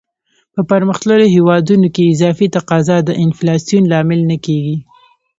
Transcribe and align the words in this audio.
په 0.53 0.61
پرمختللو 0.69 1.25
هیوادونو 1.35 1.87
کې 1.95 2.11
اضافي 2.13 2.47
تقاضا 2.57 2.97
د 3.03 3.09
انفلاسیون 3.23 3.83
لامل 3.91 4.19
نه 4.31 4.37
کیږي. 4.45 4.77